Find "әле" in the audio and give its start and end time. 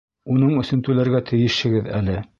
2.01-2.21